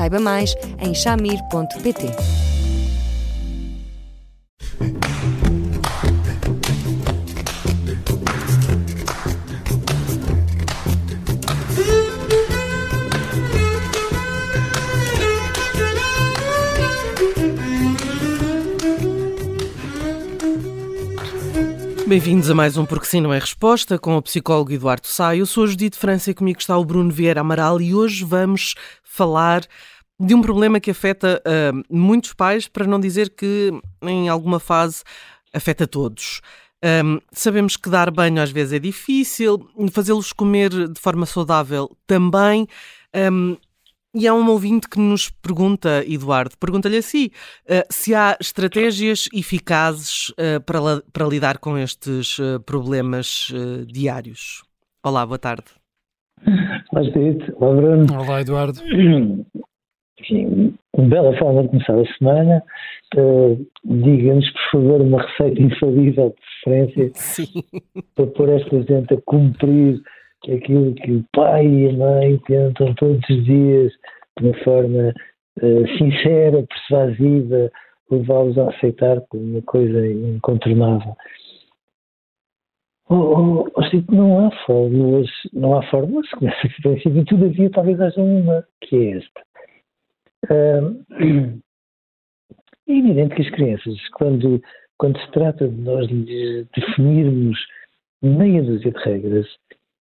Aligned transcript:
Saiba 0.00 0.18
mais 0.18 0.54
em 0.78 0.94
chamir.pt. 0.94 2.40
Bem-vindos 22.10 22.50
a 22.50 22.54
mais 22.56 22.76
um 22.76 22.84
Porque 22.84 23.06
Sim 23.06 23.20
Não 23.20 23.32
é 23.32 23.38
Resposta 23.38 23.96
com 23.96 24.16
o 24.16 24.22
psicólogo 24.22 24.72
Eduardo 24.72 25.06
Sá. 25.06 25.36
Eu 25.36 25.46
sou 25.46 25.62
a 25.62 25.66
Judite 25.68 25.96
França 25.96 26.32
e 26.32 26.34
comigo 26.34 26.58
está 26.58 26.76
o 26.76 26.84
Bruno 26.84 27.08
Vieira 27.08 27.40
Amaral 27.40 27.80
e 27.80 27.94
hoje 27.94 28.24
vamos 28.24 28.74
falar 29.10 29.66
de 30.18 30.34
um 30.34 30.40
problema 30.40 30.78
que 30.78 30.90
afeta 30.90 31.42
uh, 31.44 31.82
muitos 31.94 32.32
pais, 32.32 32.68
para 32.68 32.86
não 32.86 33.00
dizer 33.00 33.30
que 33.30 33.72
em 34.02 34.28
alguma 34.28 34.60
fase 34.60 35.02
afeta 35.52 35.86
todos. 35.86 36.40
Um, 36.82 37.18
sabemos 37.32 37.76
que 37.76 37.90
dar 37.90 38.10
banho 38.10 38.40
às 38.40 38.50
vezes 38.50 38.74
é 38.74 38.78
difícil, 38.78 39.68
fazê-los 39.90 40.32
comer 40.32 40.70
de 40.88 41.00
forma 41.00 41.26
saudável 41.26 41.90
também. 42.06 42.68
Um, 43.14 43.56
e 44.14 44.26
há 44.26 44.34
um 44.34 44.48
ouvinte 44.48 44.88
que 44.88 44.98
nos 44.98 45.30
pergunta, 45.30 46.04
Eduardo, 46.06 46.56
pergunta-lhe 46.58 46.96
assim, 46.98 47.26
uh, 47.66 47.86
se 47.90 48.14
há 48.14 48.36
estratégias 48.40 49.28
eficazes 49.32 50.30
uh, 50.30 50.60
para, 50.64 51.02
para 51.12 51.26
lidar 51.26 51.58
com 51.58 51.76
estes 51.76 52.36
problemas 52.64 53.50
diários. 53.86 54.62
Olá, 55.02 55.24
boa 55.24 55.38
tarde. 55.38 55.79
Olá, 56.92 57.04
Edith. 57.04 57.52
Olá, 57.56 57.74
Bruno. 57.74 58.06
Olá, 58.18 58.40
Eduardo. 58.40 58.80
Enfim, 60.20 60.74
uma 60.96 61.08
bela 61.08 61.36
forma 61.38 61.62
de 61.62 61.68
começar 61.68 61.98
a 61.98 62.18
semana. 62.18 62.62
Diga-nos, 63.84 64.50
por 64.50 64.70
favor, 64.72 65.00
uma 65.00 65.22
receita 65.22 65.62
infalível 65.62 66.30
de 66.30 66.36
preferência 66.64 67.10
Sim. 67.14 67.62
para 68.14 68.26
pôr 68.26 68.48
esta 68.50 68.82
gente 68.82 69.14
a 69.14 69.20
cumprir 69.24 70.00
aquilo 70.48 70.94
que 70.94 71.12
o 71.12 71.24
pai 71.34 71.66
e 71.66 71.88
a 71.88 71.92
mãe 71.92 72.38
tentam 72.46 72.94
todos 72.94 73.20
os 73.28 73.44
dias, 73.44 73.92
de 74.38 74.46
uma 74.46 74.54
forma 74.64 75.14
uh, 75.62 75.98
sincera, 75.98 76.64
persuasiva, 76.66 77.70
levá-los 78.10 78.58
a 78.58 78.70
aceitar 78.70 79.20
como 79.28 79.42
uma 79.42 79.62
coisa 79.62 80.06
incontornável. 80.06 81.14
Oh, 83.12 83.16
oh, 83.16 83.66
oh, 83.74 84.14
não 84.14 84.46
há 84.46 84.50
fórmulas, 84.64 85.28
não 85.52 85.76
há 85.76 85.82
fórmulas, 85.90 86.30
começa 86.38 86.64
a 86.64 86.82
princípio, 86.82 87.22
e 87.22 87.24
todavia 87.24 87.68
talvez 87.70 88.00
haja 88.00 88.22
uma, 88.22 88.64
que 88.80 88.96
é 88.96 89.18
esta. 89.18 89.42
É 90.48 90.80
evidente 92.86 93.34
que 93.34 93.42
as 93.42 93.50
crianças, 93.50 94.08
quando, 94.10 94.62
quando 94.96 95.18
se 95.20 95.30
trata 95.32 95.68
de 95.68 95.80
nós 95.80 96.06
de 96.06 96.64
definirmos 96.76 97.58
meia 98.22 98.62
dúzia 98.62 98.92
de 98.92 98.98
regras, 99.00 99.46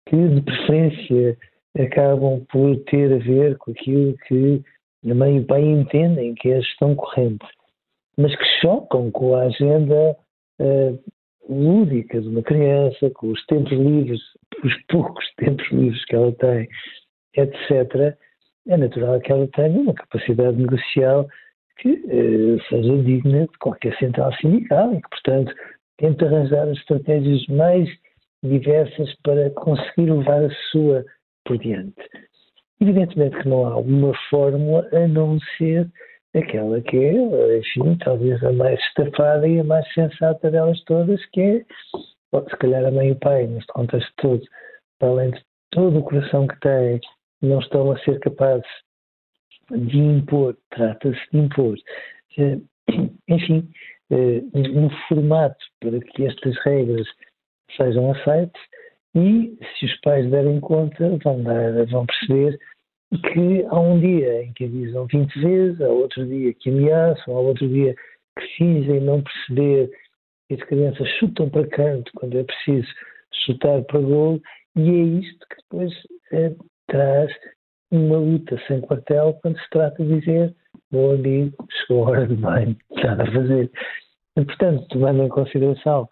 que 0.05 0.17
de 0.17 0.41
preferência 0.41 1.37
acabam 1.77 2.45
por 2.51 2.75
ter 2.83 3.13
a 3.13 3.17
ver 3.17 3.57
com 3.59 3.71
aquilo 3.71 4.17
que 4.27 4.61
a 5.09 5.15
mãe 5.15 5.37
e 5.37 5.39
o 5.39 5.45
pai 5.45 5.61
entendem 5.61 6.35
que 6.35 6.49
é 6.49 6.57
a 6.57 6.61
gestão 6.61 6.95
corrente, 6.95 7.45
mas 8.17 8.35
que 8.35 8.45
chocam 8.61 9.09
com 9.09 9.35
a 9.35 9.43
agenda 9.43 10.17
uh, 10.59 10.99
lúdica 11.49 12.21
de 12.21 12.27
uma 12.27 12.43
criança, 12.43 13.09
com 13.15 13.27
os 13.27 13.45
tempos 13.47 13.71
livres, 13.71 14.21
os 14.63 14.73
poucos 14.87 15.25
tempos 15.37 15.67
livres 15.71 16.05
que 16.05 16.15
ela 16.15 16.31
tem, 16.33 16.67
etc., 17.35 18.15
é 18.67 18.77
natural 18.77 19.19
que 19.19 19.31
ela 19.31 19.47
tenha 19.47 19.79
uma 19.79 19.93
capacidade 19.93 20.57
negocial 20.57 21.27
que 21.79 21.89
uh, 21.89 22.61
seja 22.69 22.97
digna 23.03 23.47
de 23.47 23.57
qualquer 23.59 23.97
central 23.97 24.31
sindical 24.35 24.93
e 24.93 25.01
que, 25.01 25.09
portanto, 25.09 25.53
tente 25.97 26.23
arranjar 26.23 26.67
as 26.67 26.77
estratégias 26.77 27.45
mais 27.47 27.89
diversas 28.43 29.13
para 29.23 29.49
conseguir 29.51 30.11
levar 30.11 30.43
a 30.43 30.49
sua 30.71 31.03
por 31.45 31.57
diante. 31.57 31.95
Evidentemente 32.81 33.37
que 33.37 33.49
não 33.49 33.65
há 33.65 33.77
uma 33.77 34.13
fórmula 34.29 34.87
a 34.93 35.07
não 35.07 35.39
ser 35.57 35.89
aquela 36.35 36.81
que 36.81 36.97
é, 36.97 37.57
enfim, 37.57 37.97
talvez 38.03 38.43
a 38.43 38.51
mais 38.51 38.79
estafada 38.79 39.47
e 39.47 39.59
a 39.59 39.63
mais 39.63 39.91
sensata 39.93 40.51
delas 40.51 40.81
todas, 40.83 41.23
que 41.27 41.41
é, 41.41 41.65
se 42.49 42.57
calhar 42.57 42.85
a 42.85 42.91
mãe 42.91 43.09
e 43.09 43.11
o 43.11 43.15
pai, 43.15 43.47
neste 43.47 43.71
contexto 43.73 44.11
todo, 44.17 44.43
para 44.99 45.09
além 45.09 45.31
de 45.31 45.41
todo 45.71 45.99
o 45.99 46.03
coração 46.03 46.47
que 46.47 46.59
têm, 46.59 46.99
não 47.41 47.59
estão 47.59 47.91
a 47.91 47.99
ser 47.99 48.19
capazes 48.19 48.67
de 49.71 49.97
impor, 49.97 50.57
trata-se 50.71 51.19
de 51.31 51.39
impor. 51.39 51.77
Eh, 52.37 52.57
enfim, 53.27 53.69
eh, 54.11 54.41
no 54.53 54.89
formato 55.07 55.63
para 55.79 55.99
que 55.99 56.25
estas 56.25 56.55
regras 56.63 57.07
sejam 57.77 58.11
aceites 58.11 58.61
e, 59.15 59.57
se 59.77 59.85
os 59.85 60.01
pais 60.01 60.29
derem 60.29 60.59
conta, 60.59 61.17
vão, 61.23 61.43
dar, 61.43 61.85
vão 61.87 62.05
perceber 62.05 62.59
que 63.17 63.65
há 63.69 63.79
um 63.79 63.99
dia 63.99 64.43
em 64.43 64.53
que 64.53 64.65
avisam 64.65 65.07
20 65.07 65.39
vezes, 65.39 65.81
há 65.81 65.89
outro 65.89 66.25
dia 66.25 66.53
que 66.53 66.69
ameaçam, 66.69 67.35
há 67.35 67.39
outro 67.39 67.67
dia 67.67 67.95
que 68.37 68.47
fingem 68.57 69.01
não 69.01 69.21
perceber 69.21 69.89
que 70.47 70.55
as 70.55 70.63
crianças 70.63 71.07
chutam 71.19 71.49
para 71.49 71.67
canto 71.67 72.11
quando 72.15 72.37
é 72.37 72.43
preciso 72.43 72.87
chutar 73.45 73.81
para 73.83 73.99
gol, 73.99 74.39
e 74.75 74.89
é 74.89 75.03
isto 75.21 75.45
que 75.47 75.55
depois 75.63 75.93
é, 76.31 76.53
traz 76.87 77.31
uma 77.91 78.17
luta 78.17 78.59
sem 78.67 78.81
quartel 78.81 79.37
quando 79.41 79.59
se 79.59 79.69
trata 79.71 80.03
de 80.03 80.19
dizer 80.19 80.55
meu 80.91 81.11
amigo, 81.11 81.55
chegou 81.71 82.05
a 82.05 82.09
hora 82.09 82.27
de 82.27 82.35
banho, 82.35 82.75
nada 83.03 83.23
a 83.23 83.31
fazer. 83.31 83.71
E, 84.37 84.45
portanto, 84.45 84.87
tomando 84.89 85.23
em 85.23 85.29
consideração 85.29 86.07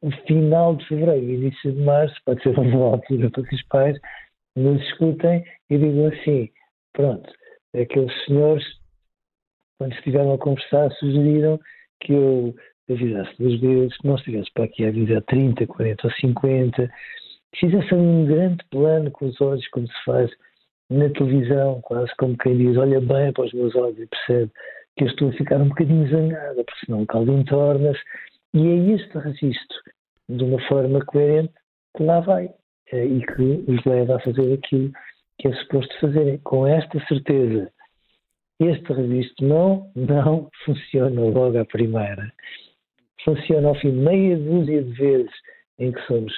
o 0.00 0.10
final 0.26 0.76
de 0.76 0.86
fevereiro 0.86 1.24
e 1.24 1.34
início 1.34 1.72
de 1.72 1.80
março 1.80 2.14
pode 2.24 2.42
ser 2.42 2.58
uma 2.58 2.92
altura 2.92 3.30
para 3.30 3.42
que 3.44 3.54
os 3.54 3.62
pais 3.64 3.98
nos 4.56 4.80
escutem 4.82 5.44
e 5.70 5.78
digam 5.78 6.06
assim: 6.08 6.50
pronto, 6.92 7.30
aqueles 7.74 8.12
senhores, 8.24 8.64
quando 9.78 9.94
estiveram 9.94 10.34
a 10.34 10.38
conversar, 10.38 10.90
sugeriram 10.92 11.58
que 12.00 12.12
eu 12.12 12.54
avisasse 12.90 13.34
duas 13.38 13.60
vezes, 13.60 13.96
que 13.98 14.06
não 14.06 14.16
estivesse 14.16 14.52
para 14.52 14.64
aqui 14.64 14.84
a 14.84 14.88
avisar 14.88 15.22
30, 15.22 15.66
40 15.66 16.06
ou 16.06 16.12
50, 16.12 16.90
que 17.52 17.60
fizesse 17.60 17.94
um 17.94 18.26
grande 18.26 18.64
plano 18.70 19.10
com 19.10 19.26
os 19.26 19.40
olhos, 19.40 19.66
como 19.68 19.86
se 19.86 20.04
faz 20.04 20.30
na 20.90 21.08
televisão, 21.10 21.80
quase 21.82 22.14
como 22.16 22.36
quem 22.38 22.56
diz: 22.56 22.76
olha 22.76 23.00
bem 23.00 23.32
para 23.32 23.44
os 23.44 23.52
meus 23.52 23.74
olhos 23.74 23.98
e 23.98 24.06
percebe 24.06 24.50
que 24.96 25.04
eu 25.04 25.08
estou 25.08 25.28
a 25.30 25.32
ficar 25.32 25.56
um 25.56 25.68
bocadinho 25.68 26.08
zangada, 26.10 26.64
porque 26.64 26.86
senão 26.86 27.02
o 27.02 27.06
caldo 27.06 27.32
entorna-se 27.32 28.00
e 28.54 28.66
é 28.66 28.94
este 28.94 29.18
registro, 29.18 29.78
de 30.28 30.44
uma 30.44 30.60
forma 30.68 31.02
coerente, 31.06 31.54
que 31.96 32.02
lá 32.02 32.20
vai 32.20 32.50
e 32.96 33.24
que 33.24 33.64
os 33.68 33.84
leva 33.84 34.16
a 34.16 34.20
fazer 34.20 34.54
aquilo 34.54 34.92
que 35.38 35.48
é 35.48 35.52
suposto 35.54 35.98
fazerem. 36.00 36.38
Com 36.38 36.66
esta 36.66 36.98
certeza, 37.06 37.70
este 38.60 38.92
registro 38.92 39.46
não, 39.46 39.90
não 39.96 40.48
funciona 40.64 41.20
logo 41.20 41.58
à 41.58 41.64
primeira. 41.64 42.32
Funciona 43.24 43.68
ao 43.68 43.74
fim 43.76 43.90
de 43.90 43.96
meia 43.96 44.36
dúzia 44.36 44.82
de 44.82 44.92
vezes 44.92 45.32
em 45.78 45.92
que 45.92 46.00
somos 46.06 46.32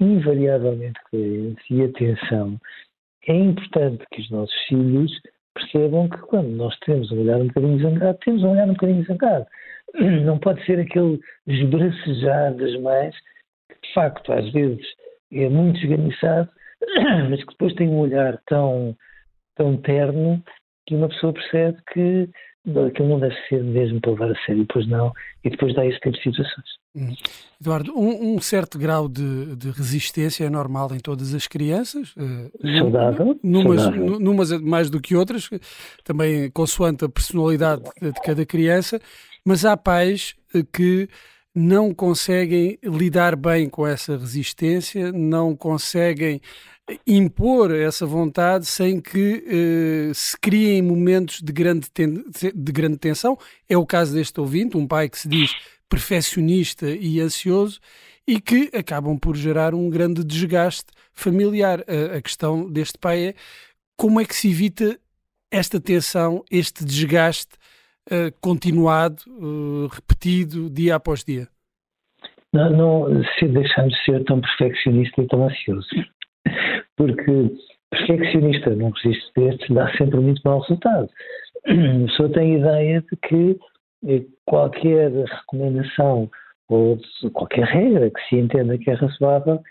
invariavelmente 0.00 1.00
coerentes 1.10 1.64
e 1.70 1.82
atenção. 1.82 2.58
É 3.26 3.34
importante 3.34 4.04
que 4.12 4.20
os 4.22 4.30
nossos 4.30 4.54
filhos 4.68 5.12
percebam 5.54 6.08
que 6.08 6.18
quando 6.18 6.48
nós 6.50 6.76
temos 6.80 7.10
um 7.10 7.20
olhar 7.20 7.40
um 7.40 7.48
bocadinho 7.48 7.82
zangado, 7.82 8.18
temos 8.24 8.42
um 8.42 8.50
olhar 8.50 8.68
um 8.68 8.72
bocadinho 8.72 9.04
zangado. 9.04 9.46
Não 10.24 10.38
pode 10.38 10.64
ser 10.64 10.80
aquele 10.80 11.20
esbracejar 11.46 12.54
das 12.54 12.80
mães, 12.80 13.14
que 13.68 13.88
de 13.88 13.94
facto 13.94 14.32
às 14.32 14.50
vezes 14.52 14.86
é 15.32 15.48
muito 15.48 15.78
esganiçado, 15.78 16.48
mas 17.30 17.40
que 17.40 17.50
depois 17.50 17.74
tem 17.74 17.88
um 17.88 17.98
olhar 17.98 18.38
tão, 18.46 18.96
tão 19.56 19.76
terno 19.76 20.42
que 20.86 20.94
uma 20.94 21.08
pessoa 21.08 21.32
percebe 21.32 21.78
que 21.92 22.28
aquilo 22.86 23.08
não 23.08 23.20
deve 23.20 23.34
ser 23.48 23.62
mesmo 23.62 24.00
para 24.00 24.10
levar 24.12 24.30
a 24.30 24.44
sério, 24.44 24.62
depois 24.62 24.86
não, 24.88 25.12
e 25.44 25.50
depois 25.50 25.74
dá 25.74 25.86
esse 25.86 25.98
tipo 26.00 26.16
de 26.16 26.22
situações. 26.22 26.66
Hum. 26.94 27.14
Eduardo, 27.60 27.98
um, 27.98 28.34
um, 28.34 28.40
certo 28.40 28.78
grau 28.78 29.08
de, 29.08 29.56
de, 29.56 29.70
resistência 29.70 30.44
é 30.44 30.50
normal 30.50 30.94
em 30.94 30.98
todas 30.98 31.34
as 31.34 31.46
crianças, 31.46 32.14
uh, 32.16 32.78
saudável, 32.78 33.38
numas, 33.42 33.82
saudável. 33.82 34.20
numas 34.20 34.60
mais 34.60 34.90
do 34.90 35.00
que 35.00 35.14
outras, 35.14 35.48
também 36.04 36.50
consoante 36.50 37.04
a 37.04 37.08
personalidade 37.08 37.82
de, 38.00 38.12
de 38.12 38.20
cada 38.20 38.44
criança, 38.44 39.00
mas 39.44 39.64
há 39.64 39.76
pais 39.76 40.34
eh, 40.54 40.62
que 40.72 41.08
não 41.58 41.92
conseguem 41.92 42.78
lidar 42.84 43.34
bem 43.34 43.68
com 43.68 43.84
essa 43.84 44.16
resistência, 44.16 45.10
não 45.10 45.56
conseguem 45.56 46.40
impor 47.04 47.74
essa 47.74 48.06
vontade 48.06 48.64
sem 48.64 49.00
que 49.00 49.44
eh, 49.44 50.12
se 50.14 50.38
criem 50.38 50.80
momentos 50.80 51.42
de 51.42 51.52
grande, 51.52 51.88
de 52.54 52.72
grande 52.72 52.96
tensão. 52.96 53.36
É 53.68 53.76
o 53.76 53.84
caso 53.84 54.14
deste 54.14 54.40
ouvinte, 54.40 54.76
um 54.76 54.86
pai 54.86 55.08
que 55.08 55.18
se 55.18 55.28
diz 55.28 55.52
perfeccionista 55.88 56.88
e 56.88 57.20
ansioso 57.20 57.80
e 58.24 58.40
que 58.40 58.70
acabam 58.72 59.18
por 59.18 59.36
gerar 59.36 59.74
um 59.74 59.90
grande 59.90 60.22
desgaste 60.22 60.92
familiar. 61.12 61.84
A, 61.88 62.18
a 62.18 62.22
questão 62.22 62.70
deste 62.70 62.98
pai 62.98 63.28
é 63.28 63.34
como 63.96 64.20
é 64.20 64.24
que 64.24 64.36
se 64.36 64.48
evita 64.48 64.98
esta 65.50 65.80
tensão, 65.80 66.44
este 66.50 66.84
desgaste 66.84 67.56
uh, 68.10 68.32
continuado, 68.40 69.22
uh, 69.28 69.86
repetido, 69.88 70.68
dia 70.70 70.96
após 70.96 71.24
dia? 71.24 71.48
Não, 72.52 72.70
não 72.70 73.24
se 73.38 73.46
deixando 73.46 73.90
de 73.90 74.04
ser 74.04 74.24
tão 74.24 74.40
perfeccionista 74.40 75.22
e 75.22 75.26
tão 75.26 75.44
ansioso 75.44 75.88
porque 76.98 77.50
perfeccionista 77.90 78.70
num 78.70 78.90
registro 78.90 79.32
destes 79.36 79.74
dá 79.74 79.90
sempre 79.96 80.20
muito 80.20 80.42
mau 80.44 80.60
resultado. 80.60 81.08
A 81.66 82.06
pessoa 82.06 82.32
tem 82.32 82.54
a 82.54 82.58
ideia 82.58 83.00
de 83.02 83.16
que 83.16 83.58
eh, 84.06 84.24
qualquer 84.44 85.10
recomendação 85.10 86.30
ou 86.68 86.98
qualquer 87.32 87.64
regra 87.64 88.10
que 88.10 88.20
se 88.28 88.36
entenda 88.36 88.76
que 88.76 88.90
é 88.90 88.94
razoável 88.94 89.62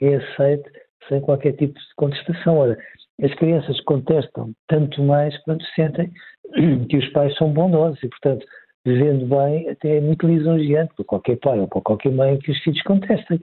é 0.00 0.16
aceite 0.16 0.68
sem 1.08 1.20
qualquer 1.20 1.52
tipo 1.52 1.74
de 1.74 1.94
contestação. 1.96 2.58
Ora, 2.58 2.78
as 3.22 3.34
crianças 3.34 3.80
contestam 3.82 4.52
tanto 4.68 5.02
mais 5.02 5.36
quando 5.44 5.64
sentem 5.74 6.12
que 6.88 6.96
os 6.96 7.08
pais 7.10 7.36
são 7.36 7.52
bondosos 7.52 8.02
e, 8.02 8.08
portanto, 8.08 8.46
vivendo 8.84 9.26
bem, 9.26 9.68
até 9.68 9.98
é 9.98 10.00
muito 10.00 10.26
lisonjeante 10.26 10.94
para 10.94 11.04
qualquer 11.04 11.36
pai 11.36 11.58
ou 11.60 11.68
para 11.68 11.80
qualquer 11.80 12.12
mãe 12.12 12.38
que 12.38 12.50
os 12.50 12.58
filhos 12.62 12.82
contestem. 12.82 13.40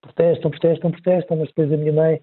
Protestam, 0.00 0.50
protestam, 0.50 0.90
protestam, 0.90 1.36
mas 1.36 1.48
depois 1.48 1.72
a 1.72 1.76
minha 1.76 1.92
mãe 1.92 2.20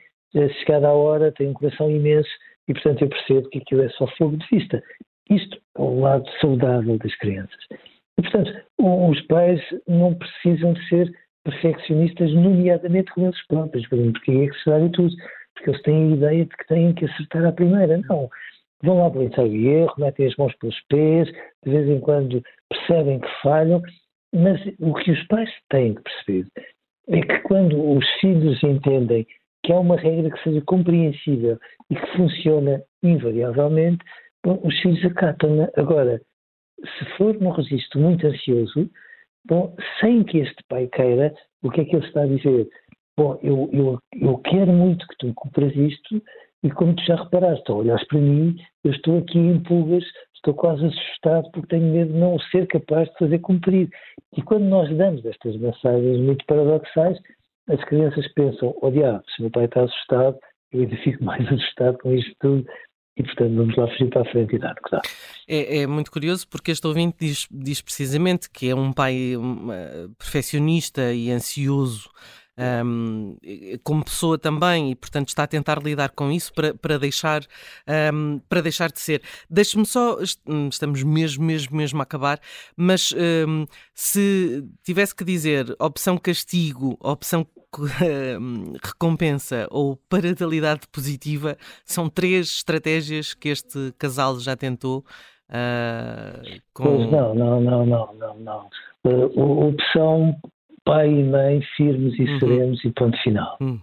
chegada 0.59 0.87
a 0.87 0.93
hora, 0.93 1.31
tem 1.31 1.47
um 1.47 1.53
coração 1.53 1.89
imenso 1.89 2.29
e, 2.67 2.73
portanto, 2.73 3.01
eu 3.01 3.09
percebo 3.09 3.49
que 3.49 3.59
aquilo 3.59 3.81
é 3.81 3.89
só 3.89 4.05
fogo 4.17 4.37
de 4.37 4.45
vista. 4.51 4.83
Isto 5.29 5.57
é 5.77 5.81
o 5.81 5.99
lado 5.99 6.29
saudável 6.39 6.97
das 6.97 7.15
crianças. 7.15 7.57
E, 8.17 8.21
portanto, 8.21 8.51
os 8.77 9.21
pais 9.21 9.61
não 9.87 10.13
precisam 10.13 10.73
de 10.73 10.87
ser 10.87 11.11
perfeccionistas, 11.43 12.31
nomeadamente 12.33 13.11
com 13.13 13.25
eles 13.25 13.47
próprios, 13.47 13.87
porque 13.87 14.31
é 14.31 14.47
que 14.47 14.57
se 14.59 14.69
dá 14.69 14.77
tudo. 14.89 15.15
Porque 15.55 15.71
eles 15.71 15.81
têm 15.81 16.13
a 16.13 16.15
ideia 16.15 16.45
de 16.45 16.55
que 16.55 16.67
têm 16.67 16.93
que 16.93 17.05
acertar 17.05 17.45
à 17.45 17.51
primeira. 17.51 17.97
Não. 18.09 18.29
Vão 18.83 18.99
lá 18.99 19.23
ensaio 19.23 19.49
de 19.49 19.67
erro, 19.67 19.93
metem 19.97 20.27
as 20.27 20.35
mãos 20.37 20.55
pelos 20.55 20.79
pés, 20.87 21.27
de 21.65 21.71
vez 21.71 21.89
em 21.89 21.99
quando 21.99 22.41
percebem 22.69 23.19
que 23.19 23.41
falham, 23.41 23.81
mas 24.33 24.61
o 24.79 24.93
que 24.93 25.11
os 25.11 25.27
pais 25.27 25.49
têm 25.69 25.95
que 25.95 26.01
perceber 26.01 26.47
é 27.09 27.21
que 27.21 27.39
quando 27.39 27.97
os 27.97 28.05
filhos 28.21 28.61
entendem 28.63 29.25
que 29.63 29.73
há 29.73 29.79
uma 29.79 29.97
regra 29.97 30.31
que 30.31 30.43
seja 30.43 30.61
compreensível 30.61 31.57
e 31.89 31.95
que 31.95 32.17
funciona 32.17 32.81
invariavelmente, 33.03 34.03
bom, 34.43 34.59
os 34.63 34.79
filhos 34.79 35.03
acatam-na. 35.05 35.69
Agora, 35.75 36.21
se 36.79 37.05
for 37.17 37.33
num 37.39 37.49
registro 37.49 37.99
muito 37.99 38.25
ansioso, 38.25 38.89
bom, 39.45 39.75
sem 39.99 40.23
que 40.23 40.37
este 40.37 40.63
pai 40.69 40.87
queira, 40.87 41.33
o 41.63 41.69
que 41.69 41.81
é 41.81 41.85
que 41.85 41.95
ele 41.95 42.05
está 42.05 42.21
a 42.21 42.27
dizer? 42.27 42.69
Bom, 43.17 43.37
eu, 43.43 43.69
eu, 43.73 43.99
eu 44.13 44.37
quero 44.37 44.71
muito 44.71 45.05
que 45.07 45.17
tu 45.17 45.33
cumpras 45.33 45.75
isto 45.75 46.21
e 46.63 46.69
como 46.71 46.95
tu 46.95 47.03
já 47.03 47.15
reparaste, 47.15 47.71
ao 47.71 47.83
para 47.83 48.19
mim, 48.19 48.55
eu 48.83 48.91
estou 48.91 49.19
aqui 49.19 49.37
em 49.37 49.59
pulgas, 49.63 50.03
estou 50.35 50.53
quase 50.53 50.85
assustado 50.85 51.49
porque 51.51 51.67
tenho 51.67 51.93
medo 51.93 52.11
de 52.11 52.19
não 52.19 52.39
ser 52.51 52.67
capaz 52.67 53.07
de 53.09 53.17
fazer 53.17 53.39
cumprir. 53.39 53.89
E 54.35 54.41
quando 54.41 54.65
nós 54.65 54.89
damos 54.97 55.25
estas 55.25 55.55
mensagens 55.57 56.19
muito 56.19 56.45
paradoxais, 56.45 57.17
as 57.69 57.83
crianças 57.85 58.27
pensam, 58.33 58.75
oh 58.81 58.91
diabo, 58.91 59.23
se 59.35 59.41
meu 59.41 59.51
pai 59.51 59.65
está 59.65 59.83
assustado, 59.83 60.37
eu 60.71 60.81
ainda 60.81 60.97
fico 60.97 61.23
mais 61.25 61.47
assustado 61.47 61.97
com 61.99 62.13
isto 62.13 62.35
tudo 62.39 62.65
e, 63.17 63.23
portanto, 63.23 63.55
vamos 63.55 63.75
lá 63.75 63.87
fugir 63.89 64.09
para 64.09 64.21
a 64.21 64.31
frente 64.31 64.55
e 64.55 64.59
dar 64.59 64.71
o 64.71 64.75
que 64.75 64.91
dá. 64.91 65.01
É, 65.47 65.79
é, 65.79 65.87
muito 65.87 66.09
curioso 66.09 66.47
porque 66.47 66.71
este 66.71 66.87
ouvinte 66.87 67.17
diz, 67.19 67.47
diz 67.51 67.81
precisamente 67.81 68.49
que 68.49 68.69
é 68.69 68.75
um 68.75 68.93
pai 68.93 69.35
um, 69.35 69.67
perfeccionista 70.17 71.13
e 71.13 71.29
ansioso 71.29 72.09
um, 72.59 73.37
como 73.83 74.03
pessoa 74.03 74.37
também 74.37 74.91
e 74.91 74.95
portanto 74.95 75.29
está 75.29 75.43
a 75.43 75.47
tentar 75.47 75.81
lidar 75.81 76.09
com 76.09 76.31
isso 76.31 76.53
para, 76.53 76.73
para 76.73 76.99
deixar 76.99 77.41
um, 78.13 78.39
para 78.49 78.61
deixar 78.61 78.91
de 78.91 78.99
ser 78.99 79.21
deixe-me 79.49 79.85
só 79.85 80.17
hum, 80.47 80.67
estamos 80.69 81.03
mesmo 81.03 81.43
mesmo 81.43 81.75
mesmo 81.75 81.99
a 81.99 82.03
acabar 82.03 82.39
mas 82.75 83.13
um, 83.47 83.65
se 83.93 84.63
tivesse 84.83 85.15
que 85.15 85.23
dizer 85.23 85.75
opção 85.79 86.17
castigo 86.17 86.97
opção 86.99 87.47
hum, 88.39 88.73
recompensa 88.83 89.67
ou 89.69 89.95
parentalidade 90.09 90.81
positiva 90.91 91.57
são 91.85 92.09
três 92.09 92.47
estratégias 92.47 93.33
que 93.33 93.49
este 93.49 93.93
casal 93.97 94.39
já 94.39 94.55
tentou 94.55 95.05
uh, 95.49 96.61
com... 96.73 96.83
Pois 96.83 97.11
não, 97.11 97.35
não, 97.35 97.61
não, 97.61 97.85
não, 97.85 98.13
não, 98.15 98.39
não. 98.39 98.69
Uh, 99.05 99.67
opção 99.69 100.35
pai 100.89 101.07
e 101.07 101.23
mãe 101.23 101.61
firmes 101.77 102.17
e 102.17 102.23
uhum. 102.23 102.39
serenos 102.39 102.83
e 102.83 102.91
ponto 102.91 103.15
final. 103.21 103.55
Uhum. 103.61 103.79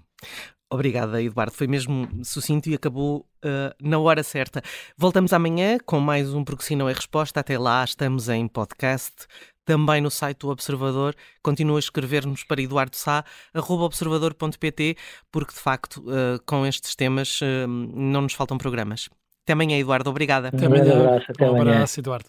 Obrigada, 0.69 1.23
Eduardo. 1.23 1.53
Foi 1.53 1.69
mesmo 1.69 2.09
sucinto 2.25 2.69
e 2.69 2.75
acabou 2.75 3.25
uh, 3.45 3.73
na 3.81 4.01
hora 4.01 4.25
certa. 4.25 4.61
Voltamos 4.99 5.33
amanhã 5.33 5.79
com 5.87 6.01
mais 6.01 6.35
um 6.35 6.43
Porque 6.43 6.65
Se 6.65 6.75
Não 6.75 6.89
é 6.89 6.93
Resposta. 6.93 7.39
Até 7.39 7.57
lá, 7.57 7.85
estamos 7.85 8.29
em 8.29 8.49
podcast, 8.49 9.29
também 9.65 10.01
no 10.01 10.11
site 10.11 10.41
do 10.41 10.49
Observador. 10.49 11.15
Continua 11.41 11.77
a 11.77 11.79
escrever-nos 11.79 12.43
para 12.43 12.61
eduardosá.observador.pt, 12.61 14.97
porque 15.31 15.53
de 15.53 15.61
facto, 15.61 15.99
uh, 15.99 16.43
com 16.45 16.67
estes 16.67 16.97
temas, 16.97 17.41
uh, 17.41 17.69
não 17.69 18.23
nos 18.23 18.33
faltam 18.33 18.59
programas. 18.59 19.09
Até 19.45 19.53
amanhã, 19.53 19.79
Eduardo. 19.79 20.11
Obrigada. 20.11 20.49
Até 20.49 20.67
amanhã. 20.67 20.93
Um 20.93 21.03
abraço, 21.03 21.31
até 21.31 21.49
um 21.49 21.61
abraço 21.61 22.01
Eduardo. 22.01 22.29